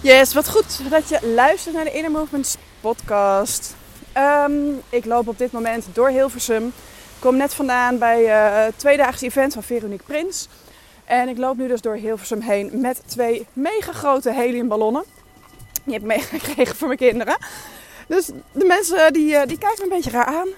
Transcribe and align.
Yes, 0.00 0.34
wat 0.34 0.48
goed 0.48 0.90
dat 0.90 1.08
je 1.08 1.32
luistert 1.34 1.74
naar 1.74 1.84
de 1.84 1.92
Inner 1.92 2.10
Movements 2.10 2.56
podcast. 2.80 3.74
Ehm, 4.12 4.52
ik 4.88 5.04
loop 5.04 5.28
op 5.28 5.38
dit 5.38 5.52
moment 5.52 5.86
door 5.92 6.08
Hilversum. 6.08 6.66
Ik 6.66 6.72
kom 7.18 7.36
net 7.36 7.54
vandaan 7.54 7.98
bij 7.98 8.22
uh, 8.22 8.64
het 8.64 8.78
tweedaagse 8.78 9.24
event 9.24 9.52
van 9.52 9.62
Veronique 9.62 10.04
Prins. 10.04 10.48
En 11.04 11.28
ik 11.28 11.38
loop 11.38 11.56
nu 11.56 11.68
dus 11.68 11.80
door 11.80 11.94
Hilversum 11.94 12.40
heen 12.40 12.70
met 12.72 13.02
twee 13.06 13.46
mega 13.52 13.92
grote 13.92 14.32
heliumballonnen. 14.32 15.04
Die 15.84 15.92
heb 15.92 16.02
ik 16.02 16.08
meegekregen 16.08 16.76
voor 16.76 16.86
mijn 16.86 16.98
kinderen. 16.98 17.36
Dus 18.06 18.26
de 18.52 18.64
mensen 18.64 19.12
die, 19.12 19.32
uh, 19.32 19.42
die 19.46 19.58
kijken 19.58 19.78
me 19.78 19.94
een 19.94 20.00
beetje 20.00 20.10
raar 20.10 20.26
aan. 20.26 20.48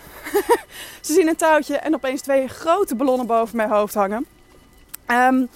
Ze 1.07 1.13
zien 1.13 1.29
een 1.29 1.37
touwtje 1.37 1.77
en 1.77 1.95
opeens 1.95 2.21
twee 2.21 2.49
grote 2.49 2.95
ballonnen 2.95 3.27
boven 3.27 3.57
mijn 3.57 3.71
hoofd 3.71 3.95
hangen. 3.95 4.27
Um, 5.07 5.49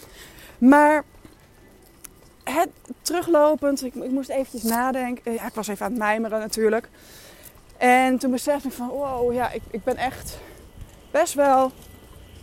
maar 0.59 1.05
teruglopend, 3.03 3.85
ik, 3.85 3.95
ik, 3.95 4.11
moest 4.11 4.29
eventjes 4.29 4.63
nadenken. 4.63 5.33
Ik 5.33 5.55
was 5.55 5.69
even 5.69 5.85
aan 5.85 5.91
het 5.93 6.01
mijmeren 6.01 6.39
natuurlijk. 6.39 6.89
En 7.77 8.19
toen 8.19 8.31
besefte 8.31 8.69
ik 8.69 8.75
van, 8.75 8.89
wow, 8.89 9.33
ja, 9.33 9.51
ik, 9.51 9.63
ik 9.71 9.85
ben 9.85 9.97
echt 9.97 10.39
best 11.11 11.35
wel, 11.35 11.73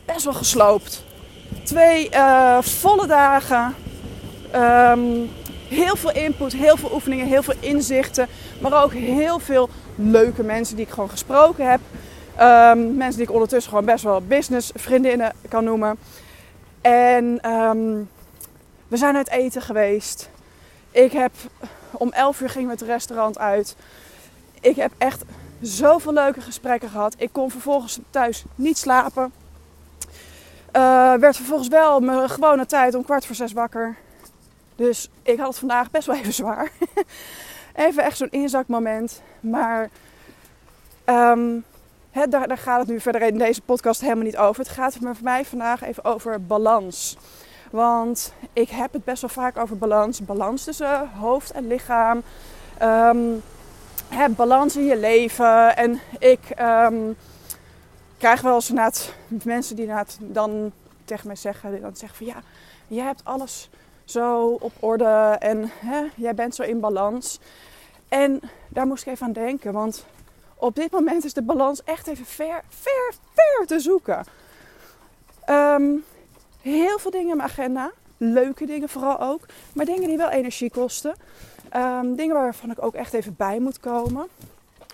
best 0.05 0.23
wel 0.23 0.33
gesloopt. 0.33 1.03
Twee 1.63 2.09
uh, 2.13 2.61
volle 2.61 3.07
dagen. 3.07 3.75
Um, 4.55 5.29
heel 5.69 5.95
veel 5.95 6.11
input, 6.11 6.53
heel 6.53 6.77
veel 6.77 6.93
oefeningen, 6.93 7.25
heel 7.25 7.43
veel 7.43 7.53
inzichten. 7.59 8.27
Maar 8.61 8.83
ook 8.83 8.93
heel 8.93 9.39
veel 9.39 9.69
leuke 9.95 10.43
mensen 10.43 10.75
die 10.75 10.85
ik 10.85 10.91
gewoon 10.91 11.09
gesproken 11.09 11.69
heb. 11.69 11.79
Um, 12.41 12.95
mensen 12.95 13.17
die 13.17 13.27
ik 13.27 13.33
ondertussen 13.33 13.71
gewoon 13.71 13.85
best 13.85 14.03
wel 14.03 14.21
business 14.21 14.71
vriendinnen 14.75 15.33
kan 15.49 15.63
noemen. 15.63 15.97
En 16.81 17.51
um, 17.51 18.09
we 18.91 18.97
zijn 18.97 19.15
uit 19.15 19.29
eten 19.29 19.61
geweest. 19.61 20.29
Ik 20.91 21.11
heb 21.11 21.31
om 21.91 22.11
11 22.11 22.41
uur 22.41 22.49
ging 22.49 22.65
we 22.65 22.71
het 22.71 22.81
restaurant 22.81 23.37
uit. 23.37 23.75
Ik 24.61 24.75
heb 24.75 24.91
echt 24.97 25.23
zoveel 25.61 26.13
leuke 26.13 26.41
gesprekken 26.41 26.89
gehad. 26.89 27.15
Ik 27.17 27.29
kon 27.31 27.51
vervolgens 27.51 27.99
thuis 28.09 28.43
niet 28.55 28.77
slapen. 28.77 29.33
Uh, 30.75 31.13
werd 31.13 31.35
vervolgens 31.35 31.67
wel 31.67 31.99
mijn 31.99 32.29
gewone 32.29 32.65
tijd 32.65 32.95
om 32.95 33.03
kwart 33.03 33.25
voor 33.25 33.35
zes 33.35 33.53
wakker. 33.53 33.97
Dus 34.75 35.09
ik 35.23 35.37
had 35.37 35.47
het 35.47 35.57
vandaag 35.57 35.91
best 35.91 36.07
wel 36.07 36.15
even 36.15 36.33
zwaar. 36.33 36.71
even 37.75 38.03
echt 38.03 38.17
zo'n 38.17 38.31
inzakmoment. 38.31 39.21
Maar 39.39 39.89
um, 41.05 41.63
daar, 42.11 42.47
daar, 42.47 42.57
gaat 42.57 42.79
het 42.79 42.89
nu 42.89 42.99
verder 42.99 43.21
in 43.21 43.37
deze 43.37 43.61
podcast 43.61 44.01
helemaal 44.01 44.23
niet 44.23 44.37
over. 44.37 44.63
Het 44.63 44.73
gaat 44.73 44.97
voor 45.01 45.15
mij 45.21 45.45
vandaag 45.45 45.83
even 45.83 46.05
over 46.05 46.45
balans. 46.45 47.17
Want 47.71 48.33
ik 48.53 48.69
heb 48.69 48.93
het 48.93 49.03
best 49.03 49.21
wel 49.21 49.29
vaak 49.29 49.57
over 49.57 49.77
balans. 49.77 50.25
Balans 50.25 50.63
tussen 50.63 51.09
hoofd 51.09 51.51
en 51.51 51.67
lichaam. 51.67 52.23
Um, 52.81 53.43
heb 54.09 54.35
balans 54.35 54.75
in 54.75 54.85
je 54.85 54.97
leven. 54.97 55.77
En 55.77 55.99
ik 56.19 56.39
um, 56.59 57.15
krijg 58.17 58.41
wel 58.41 58.55
eens 58.55 59.11
mensen 59.43 59.75
die 59.75 59.89
dan 60.19 60.71
tegen 61.05 61.27
mij 61.27 61.35
zeggen, 61.35 61.81
dan 61.81 61.95
zeggen 61.95 62.17
van 62.17 62.27
ja, 62.27 62.41
jij 62.87 63.05
hebt 63.05 63.21
alles 63.23 63.69
zo 64.03 64.47
op 64.47 64.71
orde 64.79 65.35
en 65.39 65.71
hè, 65.79 66.05
jij 66.15 66.35
bent 66.35 66.55
zo 66.55 66.63
in 66.63 66.79
balans. 66.79 67.39
En 68.07 68.39
daar 68.67 68.87
moest 68.87 69.05
ik 69.05 69.13
even 69.13 69.25
aan 69.25 69.33
denken, 69.33 69.73
want 69.73 70.05
op 70.55 70.75
dit 70.75 70.91
moment 70.91 71.25
is 71.25 71.33
de 71.33 71.41
balans 71.41 71.83
echt 71.83 72.07
even 72.07 72.25
ver, 72.25 72.61
ver, 72.69 73.13
ver 73.33 73.67
te 73.67 73.79
zoeken. 73.79 74.25
Um, 75.49 76.03
heel 76.61 76.99
veel 76.99 77.11
dingen 77.11 77.29
in 77.29 77.37
mijn 77.37 77.49
agenda. 77.49 77.91
Leuke 78.17 78.65
dingen 78.65 78.89
vooral 78.89 79.19
ook. 79.19 79.45
Maar 79.73 79.85
dingen 79.85 80.07
die 80.07 80.17
wel 80.17 80.29
energie 80.29 80.71
kosten. 80.71 81.15
Um, 81.75 82.15
dingen 82.15 82.35
waarvan 82.35 82.71
ik 82.71 82.83
ook 82.83 82.93
echt 82.93 83.13
even 83.13 83.35
bij 83.37 83.59
moet 83.59 83.79
komen. 83.79 84.27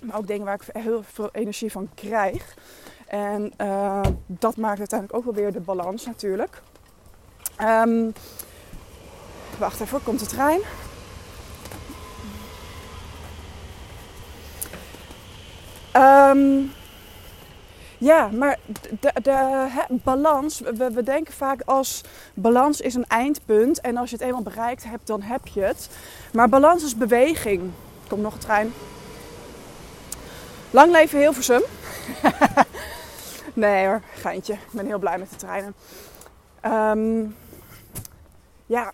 Maar 0.02 0.18
ook 0.18 0.28
dingen 0.28 0.46
waar 0.46 0.60
ik 0.62 0.82
heel 0.84 1.04
veel 1.14 1.30
energie 1.32 1.72
van 1.72 1.90
krijg. 1.96 2.56
En 3.08 3.54
uh, 3.62 4.02
dat 4.26 4.58
maakt 4.58 4.80
uiteindelijk 4.80 5.20
ook 5.20 5.26
wel 5.26 5.44
weer 5.44 5.54
de 5.54 5.60
balans 5.60 6.06
natuurlijk. 6.06 6.62
Um, 7.62 8.14
wacht 9.60 9.82
even, 9.82 10.04
komt 10.04 10.20
de 10.20 10.26
trein. 10.26 10.60
Um, 15.96 16.72
ja, 17.98 18.28
maar 18.28 18.60
de, 19.00 19.12
de 19.22 19.78
balans, 19.90 20.60
we, 20.60 21.04
denken 21.04 21.34
vaak 21.34 21.62
als 21.66 22.04
balans 22.34 22.82
is 22.82 22.94
een 22.96 23.08
eindpunt 23.08 23.82
en 23.82 23.98
als 23.98 24.10
je 24.10 24.16
het 24.16 24.26
eenmaal 24.26 24.42
bereikt 24.42 24.84
hebt, 24.84 25.08
dan 25.08 25.22
heb 25.22 25.48
je 25.48 25.62
het. 25.62 25.90
Maar 26.34 26.50
balans 26.50 26.84
is 26.84 26.96
beweging. 26.96 27.72
Komt 28.08 28.22
nog 28.22 28.34
een 28.34 28.40
trein. 28.40 28.74
Lang 30.72 30.92
leven 30.92 31.20
Hilversum. 31.20 31.62
nee 33.54 33.86
hoor, 33.86 34.02
geintje. 34.14 34.54
Ik 34.54 34.72
ben 34.72 34.86
heel 34.86 35.00
blij 35.00 35.18
met 35.18 35.30
de 35.30 35.36
treinen. 35.36 35.74
Um, 36.66 37.36
ja, 38.66 38.94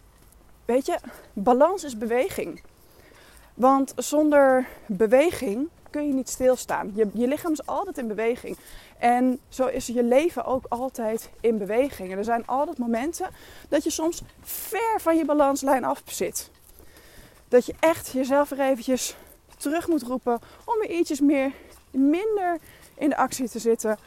weet 0.66 0.86
je, 0.86 0.98
balans 1.34 1.84
is 1.84 1.98
beweging. 1.98 2.62
Want 3.54 3.94
zonder 3.96 4.68
beweging 4.86 5.70
kun 5.90 6.08
je 6.08 6.14
niet 6.14 6.30
stilstaan. 6.30 6.92
Je, 6.96 7.10
je 7.14 7.28
lichaam 7.28 7.52
is 7.52 7.66
altijd 7.66 7.98
in 7.98 8.08
beweging. 8.08 8.58
En 9.04 9.40
zo 9.50 9.66
is 9.66 9.88
je 9.88 10.04
leven 10.04 10.46
ook 10.46 10.66
altijd 10.70 11.30
in 11.40 11.58
beweging. 11.58 12.12
En 12.12 12.18
er 12.18 12.24
zijn 12.24 12.48
altijd 12.48 12.78
momenten 12.78 13.30
dat 13.70 13.84
je 13.84 13.90
soms 13.90 14.22
ver 14.42 15.02
van 15.02 15.18
je 15.18 15.26
balanslijn 15.26 15.84
af 15.84 16.02
zit. 16.06 16.50
Dat 17.48 17.66
je 17.66 17.74
echt 17.80 18.08
jezelf 18.08 18.52
er 18.52 18.60
eventjes 18.60 19.16
terug 19.58 19.88
moet 19.88 20.02
roepen 20.02 20.40
om 20.66 20.82
er 20.82 20.90
ietsjes 20.90 21.20
meer, 21.20 21.52
minder 21.92 22.60
in 22.98 23.10
de 23.10 23.18
actie 23.18 23.50
te 23.50 23.60
zitten. 23.60 23.98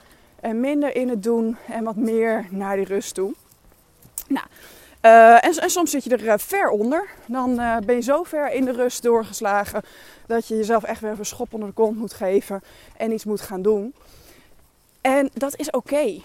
En 0.41 0.61
minder 0.61 0.97
in 0.97 1.09
het 1.09 1.23
doen 1.23 1.57
en 1.69 1.85
wat 1.85 1.97
meer 1.97 2.47
naar 2.51 2.77
die 2.77 2.85
rust 2.85 3.15
toe. 3.15 3.35
Nou, 4.29 4.47
uh, 5.03 5.45
en, 5.45 5.71
soms 5.71 5.91
zit 5.91 6.05
je 6.05 6.11
er 6.11 6.25
uh, 6.25 6.35
ver 6.37 6.69
onder. 6.69 7.09
Dan 7.27 7.51
uh, 7.51 7.77
ben 7.77 7.95
je 7.95 8.03
zo 8.03 8.23
ver 8.23 8.53
in 8.53 8.65
de 8.65 8.73
rust 8.73 9.03
doorgeslagen 9.03 9.83
dat 10.27 10.49
je 10.49 10.57
jezelf 10.57 10.83
echt 10.83 11.01
weer 11.01 11.19
een 11.19 11.27
schop 11.27 11.55
onder 11.55 11.69
de 11.69 11.75
kont 11.75 11.97
moet 11.97 12.13
geven 12.13 12.63
en 12.97 13.13
iets 13.13 13.25
moet 13.25 13.41
gaan 13.41 13.63
doen. 13.63 13.95
En 15.07 15.31
dat 15.33 15.57
is 15.57 15.71
oké. 15.71 16.21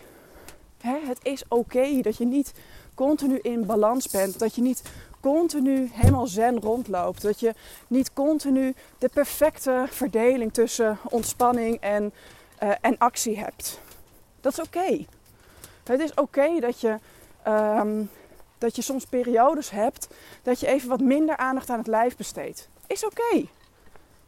Het 0.82 1.20
is 1.22 1.44
oké 1.48 2.02
dat 2.02 2.18
je 2.18 2.26
niet 2.26 2.54
continu 2.96 3.40
in 3.40 3.66
balans 3.66 4.10
bent. 4.10 4.40
Dat 4.40 4.56
je 4.56 4.62
niet 4.62 4.82
continu 5.20 5.90
helemaal 5.94 6.28
zen 6.28 6.60
rondloopt. 6.60 7.22
Dat 7.22 7.40
je 7.40 7.54
niet 7.88 8.14
continu 8.14 8.74
de 8.98 9.10
perfecte 9.10 9.86
verdeling 9.90 10.54
tussen 10.54 10.98
ontspanning 11.10 11.80
en, 11.80 12.14
uh, 12.64 12.72
en 12.82 12.98
actie 12.98 13.40
hebt. 13.40 13.82
Dat 14.40 14.52
is 14.52 14.60
oké. 14.60 15.06
Het 15.84 16.00
is 16.00 16.14
oké 16.14 16.60
dat 16.60 16.82
je. 16.82 16.98
Um, 17.48 18.10
dat 18.58 18.76
je 18.76 18.82
soms 18.82 19.06
periodes 19.06 19.70
hebt 19.70 20.08
dat 20.44 20.60
je 20.60 20.68
even 20.68 20.90
wat 20.90 21.00
minder 21.00 21.38
aandacht 21.38 21.70
aan 21.70 21.78
het 21.78 21.88
lijf 21.88 22.16
besteedt. 22.16 22.70
Is 22.88 23.06
oké. 23.06 23.46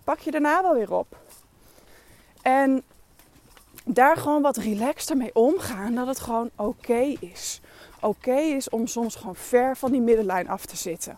Pak 0.03 0.19
je 0.19 0.31
daarna 0.31 0.61
wel 0.61 0.73
weer 0.73 0.93
op. 0.93 1.17
En 2.41 2.83
daar 3.83 4.17
gewoon 4.17 4.41
wat 4.41 4.57
relaxter 4.57 5.17
mee 5.17 5.35
omgaan. 5.35 5.95
Dat 5.95 6.07
het 6.07 6.19
gewoon 6.19 6.49
oké 6.55 7.15
is. 7.19 7.61
Oké 7.99 8.35
is 8.35 8.69
om 8.69 8.87
soms 8.87 9.15
gewoon 9.15 9.35
ver 9.35 9.77
van 9.77 9.91
die 9.91 10.01
middenlijn 10.01 10.49
af 10.49 10.65
te 10.65 10.77
zitten. 10.77 11.17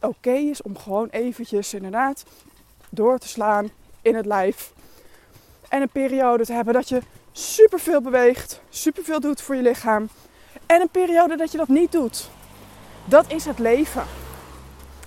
Oké 0.00 0.32
is 0.32 0.62
om 0.62 0.78
gewoon 0.78 1.08
eventjes 1.08 1.74
inderdaad 1.74 2.24
door 2.90 3.18
te 3.18 3.28
slaan 3.28 3.70
in 4.02 4.14
het 4.14 4.26
lijf. 4.26 4.72
En 5.68 5.82
een 5.82 5.88
periode 5.88 6.44
te 6.44 6.52
hebben 6.52 6.74
dat 6.74 6.88
je 6.88 7.00
superveel 7.32 8.00
beweegt, 8.00 8.60
superveel 8.68 9.20
doet 9.20 9.40
voor 9.40 9.54
je 9.54 9.62
lichaam. 9.62 10.08
En 10.66 10.80
een 10.80 10.88
periode 10.88 11.36
dat 11.36 11.52
je 11.52 11.58
dat 11.58 11.68
niet 11.68 11.92
doet. 11.92 12.30
Dat 13.04 13.32
is 13.32 13.44
het 13.44 13.58
leven. 13.58 14.04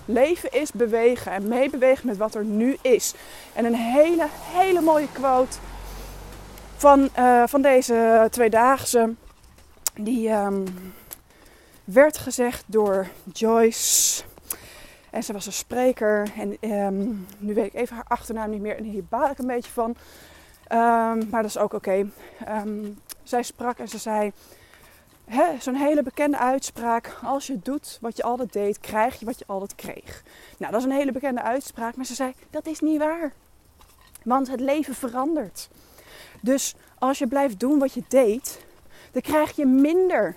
Leven 0.06 0.52
is 0.52 0.72
bewegen 0.72 1.32
en 1.32 1.48
meebewegen 1.48 2.08
met 2.08 2.18
wat 2.18 2.36
er 2.36 2.44
nu 2.44 2.78
is. 2.82 3.14
En 3.54 3.66
een 3.66 3.76
hele, 3.76 4.26
hele 4.30 4.82
mooie 4.82 5.12
quote 5.12 5.58
van, 6.80 7.10
uh, 7.20 7.44
van 7.46 7.62
deze 7.62 8.28
tweedaagse. 8.32 9.14
Die 9.96 10.30
um, 10.30 10.66
werd 11.84 12.18
gezegd 12.18 12.64
door 12.68 13.08
Joyce. 13.34 14.24
En 15.10 15.24
ze 15.24 15.34
was 15.34 15.46
een 15.46 15.52
spreker. 15.52 16.32
En 16.38 16.72
um, 16.72 17.28
nu 17.38 17.54
weet 17.54 17.66
ik 17.66 17.74
even 17.74 17.96
haar 17.96 18.06
achternaam 18.08 18.50
niet 18.50 18.62
meer. 18.62 18.78
En 18.78 18.84
hier 18.84 19.04
baal 19.10 19.30
ik 19.30 19.38
een 19.38 19.48
beetje 19.48 19.72
van. 19.72 19.90
Um, 19.90 21.30
maar 21.30 21.42
dat 21.42 21.46
is 21.46 21.58
ook 21.58 21.74
oké. 21.74 22.10
Zij 23.24 23.44
sprak 23.44 23.78
en 23.78 23.88
ze 23.88 23.98
zei 23.98 24.32
zo'n 25.60 25.76
hele 25.76 26.04
bekende 26.04 26.38
uitspraak. 26.38 27.18
Als 27.24 27.48
je 27.48 27.60
doet 27.64 27.98
wat 28.02 28.18
je 28.18 28.24
altijd 28.24 28.54
deed, 28.54 28.80
krijg 28.80 29.20
je 29.20 29.26
wat 29.26 29.40
je 29.40 29.46
altijd 29.48 29.76
kreeg. 29.76 30.24
Nou, 30.58 30.72
dat 30.72 30.82
is 30.82 30.88
een 30.88 30.98
hele 30.98 31.12
bekende 31.12 31.42
uitspraak. 31.42 31.96
Maar 31.96 32.06
ze 32.06 32.16
zei, 32.16 32.34
dat 32.50 32.66
is 32.66 32.80
niet 32.80 33.00
waar. 33.00 33.32
Want 34.24 34.48
het 34.48 34.60
leven 34.60 34.96
verandert. 34.96 35.70
Dus 36.42 36.76
als 36.98 37.20
je 37.20 37.28
blijft 37.28 37.60
doen 37.60 37.80
wat 37.80 37.94
je 37.94 38.04
deed, 38.08 38.60
dan 39.12 39.22
krijg 39.22 39.56
je 39.56 39.66
minder 39.66 40.36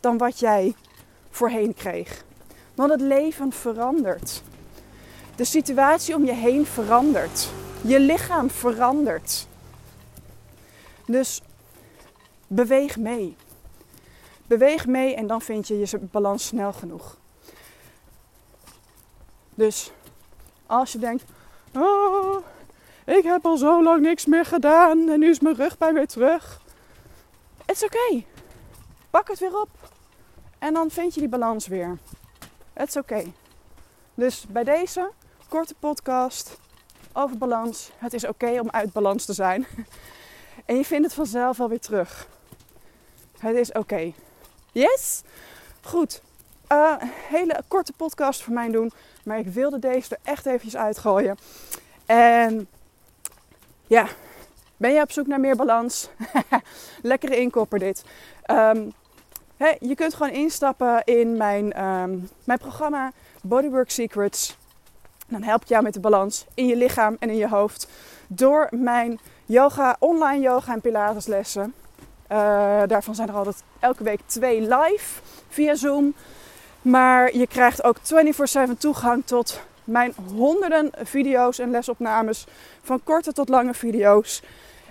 dan 0.00 0.18
wat 0.18 0.38
jij 0.38 0.74
voorheen 1.30 1.74
kreeg. 1.74 2.24
Want 2.74 2.90
het 2.90 3.00
leven 3.00 3.52
verandert. 3.52 4.42
De 5.36 5.44
situatie 5.44 6.14
om 6.14 6.24
je 6.24 6.32
heen 6.32 6.66
verandert. 6.66 7.48
Je 7.80 8.00
lichaam 8.00 8.50
verandert. 8.50 9.46
Dus 11.06 11.42
beweeg 12.46 12.96
mee. 12.96 13.36
Beweeg 14.46 14.86
mee 14.86 15.14
en 15.14 15.26
dan 15.26 15.40
vind 15.40 15.68
je 15.68 15.78
je 15.78 15.98
balans 15.98 16.46
snel 16.46 16.72
genoeg. 16.72 17.16
Dus 19.54 19.92
als 20.66 20.92
je 20.92 20.98
denkt, 20.98 21.24
oh, 21.74 22.36
ik 23.16 23.24
heb 23.24 23.46
al 23.46 23.56
zo 23.56 23.82
lang 23.82 24.00
niks 24.00 24.26
meer 24.26 24.44
gedaan 24.44 25.08
en 25.08 25.18
nu 25.18 25.30
is 25.30 25.40
mijn 25.40 25.54
rugpijn 25.54 25.94
weer 25.94 26.06
terug. 26.06 26.60
Het 27.66 27.76
is 27.76 27.84
oké. 27.84 28.24
Pak 29.10 29.28
het 29.28 29.38
weer 29.38 29.60
op 29.60 29.68
en 30.58 30.74
dan 30.74 30.90
vind 30.90 31.14
je 31.14 31.20
die 31.20 31.28
balans 31.28 31.66
weer. 31.66 31.98
Het 32.72 32.88
is 32.88 32.96
oké. 32.96 33.24
Dus 34.14 34.46
bij 34.48 34.64
deze 34.64 35.10
korte 35.48 35.74
podcast 35.78 36.58
over 37.12 37.38
balans. 37.38 37.90
Het 37.98 38.12
is 38.12 38.26
oké 38.26 38.60
om 38.60 38.70
uit 38.70 38.92
balans 38.92 39.24
te 39.24 39.32
zijn. 39.32 39.66
En 40.64 40.76
je 40.76 40.84
vindt 40.84 41.04
het 41.04 41.14
vanzelf 41.14 41.56
wel 41.56 41.68
weer 41.68 41.80
terug. 41.80 42.28
Het 43.38 43.56
is 43.56 43.72
oké. 43.72 44.12
Yes? 44.72 45.22
Goed. 45.80 46.22
Uh, 46.72 46.94
hele 47.28 47.62
korte 47.68 47.92
podcast 47.92 48.42
voor 48.42 48.52
mij 48.54 48.70
doen. 48.70 48.92
Maar 49.24 49.38
ik 49.38 49.46
wilde 49.46 49.78
deze 49.78 50.14
er 50.14 50.20
echt 50.22 50.46
eventjes 50.46 50.76
uitgooien. 50.76 51.36
En 52.06 52.68
ja, 53.88 54.06
ben 54.76 54.92
je 54.92 55.00
op 55.00 55.12
zoek 55.12 55.26
naar 55.26 55.40
meer 55.40 55.56
balans? 55.56 56.08
Lekkere 57.02 57.36
inkopper 57.36 57.78
dit. 57.78 58.04
Um, 58.50 58.92
je 59.80 59.94
kunt 59.94 60.14
gewoon 60.14 60.32
instappen 60.32 61.04
in 61.04 61.36
mijn, 61.36 61.84
um, 61.84 62.28
mijn 62.44 62.58
programma 62.58 63.12
Bodywork 63.42 63.90
Secrets. 63.90 64.56
Dan 65.26 65.42
help 65.42 65.62
ik 65.62 65.68
jou 65.68 65.82
met 65.82 65.94
de 65.94 66.00
balans 66.00 66.46
in 66.54 66.66
je 66.66 66.76
lichaam 66.76 67.16
en 67.18 67.30
in 67.30 67.36
je 67.36 67.48
hoofd. 67.48 67.88
Door 68.26 68.68
mijn 68.70 69.18
yoga, 69.46 69.96
online 69.98 70.42
yoga 70.42 70.72
en 70.72 70.80
pilateslessen. 70.80 71.74
Uh, 72.32 72.82
daarvan 72.86 73.14
zijn 73.14 73.28
er 73.28 73.34
altijd 73.34 73.62
elke 73.80 74.02
week 74.02 74.20
twee 74.26 74.60
live 74.60 75.20
via 75.48 75.74
Zoom. 75.74 76.14
Maar 76.82 77.36
je 77.36 77.46
krijgt 77.46 77.84
ook 77.84 77.96
24/7 77.98 78.78
toegang 78.78 79.26
tot 79.26 79.60
mijn 79.88 80.14
honderden 80.34 80.90
video's 81.02 81.58
en 81.58 81.70
lesopnames. 81.70 82.46
Van 82.82 83.00
korte 83.04 83.32
tot 83.32 83.48
lange 83.48 83.74
video's. 83.74 84.42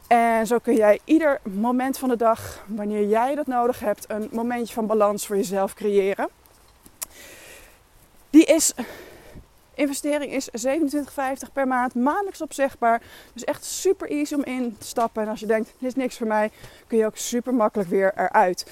En 0.07 0.47
zo 0.47 0.57
kun 0.57 0.75
jij 0.75 0.99
ieder 1.03 1.39
moment 1.44 1.97
van 1.97 2.09
de 2.09 2.15
dag, 2.15 2.63
wanneer 2.67 3.07
jij 3.07 3.35
dat 3.35 3.47
nodig 3.47 3.79
hebt, 3.79 4.05
een 4.07 4.29
momentje 4.31 4.73
van 4.73 4.88
balans 4.88 5.27
voor 5.27 5.35
jezelf 5.35 5.73
creëren. 5.73 6.29
Die 8.29 8.45
is, 8.45 8.73
investering 9.73 10.31
is 10.31 10.49
27,50 10.67 11.51
per 11.53 11.67
maand, 11.67 11.95
maandelijks 11.95 12.41
opzegbaar. 12.41 13.01
Dus 13.33 13.44
echt 13.44 13.65
super 13.65 14.09
easy 14.09 14.33
om 14.33 14.44
in 14.44 14.77
te 14.77 14.85
stappen. 14.85 15.23
En 15.23 15.29
als 15.29 15.39
je 15.39 15.45
denkt, 15.45 15.73
dit 15.79 15.89
is 15.89 15.95
niks 15.95 16.17
voor 16.17 16.27
mij, 16.27 16.51
kun 16.88 16.97
je 16.97 17.05
ook 17.05 17.17
super 17.17 17.53
makkelijk 17.53 17.89
weer 17.89 18.13
eruit. 18.15 18.65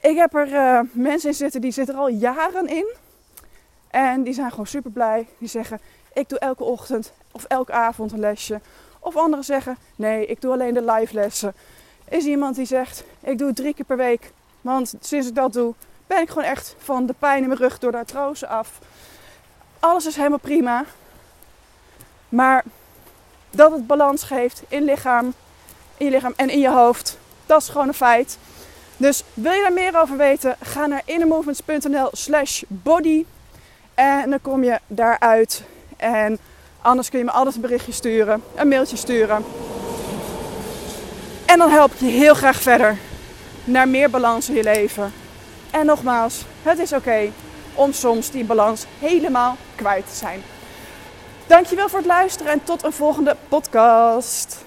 Ik 0.00 0.16
heb 0.16 0.34
er 0.34 0.48
uh, 0.48 0.80
mensen 0.92 1.28
in 1.28 1.34
zitten 1.34 1.60
die 1.60 1.72
zitten 1.72 1.94
er 1.94 2.00
al 2.00 2.08
jaren 2.08 2.66
in. 2.66 2.94
En 3.94 4.22
die 4.22 4.34
zijn 4.34 4.50
gewoon 4.50 4.66
super 4.66 4.90
blij. 4.90 5.28
Die 5.38 5.48
zeggen, 5.48 5.80
ik 6.12 6.28
doe 6.28 6.38
elke 6.38 6.64
ochtend 6.64 7.12
of 7.32 7.44
elke 7.44 7.72
avond 7.72 8.12
een 8.12 8.20
lesje. 8.20 8.60
Of 8.98 9.16
anderen 9.16 9.44
zeggen, 9.44 9.76
nee, 9.96 10.26
ik 10.26 10.40
doe 10.40 10.52
alleen 10.52 10.74
de 10.74 10.92
live 10.92 11.14
lessen. 11.14 11.54
Is 12.08 12.24
iemand 12.24 12.56
die 12.56 12.66
zegt, 12.66 13.04
ik 13.20 13.38
doe 13.38 13.46
het 13.46 13.56
drie 13.56 13.74
keer 13.74 13.84
per 13.84 13.96
week. 13.96 14.32
Want 14.60 14.94
sinds 15.00 15.28
ik 15.28 15.34
dat 15.34 15.52
doe, 15.52 15.74
ben 16.06 16.20
ik 16.20 16.28
gewoon 16.28 16.44
echt 16.44 16.74
van 16.78 17.06
de 17.06 17.14
pijn 17.18 17.42
in 17.42 17.48
mijn 17.48 17.60
rug 17.60 17.78
door 17.78 17.90
de 17.90 17.96
artrose 17.96 18.46
af. 18.46 18.78
Alles 19.78 20.06
is 20.06 20.16
helemaal 20.16 20.38
prima. 20.38 20.84
Maar 22.28 22.64
dat 23.50 23.72
het 23.72 23.86
balans 23.86 24.22
geeft 24.22 24.62
in 24.68 24.82
lichaam, 24.82 25.34
in 25.96 26.06
je 26.06 26.12
lichaam 26.12 26.32
en 26.36 26.50
in 26.50 26.60
je 26.60 26.70
hoofd, 26.70 27.18
dat 27.46 27.62
is 27.62 27.68
gewoon 27.68 27.88
een 27.88 27.94
feit. 27.94 28.38
Dus 28.96 29.24
wil 29.34 29.52
je 29.52 29.62
daar 29.62 29.72
meer 29.72 30.00
over 30.00 30.16
weten, 30.16 30.56
ga 30.60 30.86
naar 30.86 31.02
innermovements.nl 31.04 32.08
slash 32.12 32.62
body. 32.68 33.24
En 33.94 34.30
dan 34.30 34.40
kom 34.40 34.64
je 34.64 34.78
daaruit. 34.86 35.62
En 35.96 36.38
anders 36.82 37.10
kun 37.10 37.18
je 37.18 37.24
me 37.24 37.30
altijd 37.30 37.54
een 37.54 37.60
berichtje 37.60 37.92
sturen, 37.92 38.42
een 38.54 38.68
mailtje 38.68 38.96
sturen. 38.96 39.44
En 41.46 41.58
dan 41.58 41.70
help 41.70 41.92
ik 41.92 41.98
je 41.98 42.06
heel 42.06 42.34
graag 42.34 42.62
verder 42.62 42.96
naar 43.64 43.88
meer 43.88 44.10
balans 44.10 44.48
in 44.48 44.54
je 44.54 44.62
leven. 44.62 45.12
En 45.70 45.86
nogmaals, 45.86 46.44
het 46.62 46.78
is 46.78 46.92
oké 46.92 47.30
om 47.74 47.92
soms 47.92 48.30
die 48.30 48.44
balans 48.44 48.86
helemaal 48.98 49.56
kwijt 49.74 50.06
te 50.08 50.14
zijn. 50.14 50.42
Dankjewel 51.46 51.88
voor 51.88 51.98
het 51.98 52.08
luisteren 52.08 52.52
en 52.52 52.64
tot 52.64 52.84
een 52.84 52.92
volgende 52.92 53.36
podcast. 53.48 54.64